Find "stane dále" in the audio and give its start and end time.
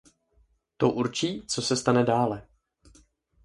1.75-2.47